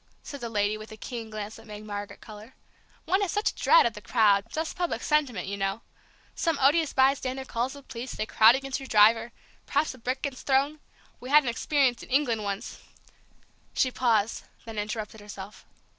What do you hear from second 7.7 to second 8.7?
the police, they crowd